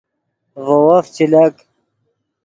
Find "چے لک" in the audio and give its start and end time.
1.15-1.55